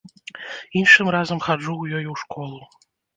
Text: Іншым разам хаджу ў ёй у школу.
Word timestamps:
Іншым 0.79 1.11
разам 1.15 1.41
хаджу 1.47 1.73
ў 1.77 1.85
ёй 1.99 2.05
у 2.15 2.17
школу. 2.23 2.59